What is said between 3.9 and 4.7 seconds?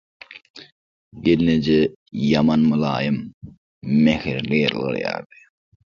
mähirli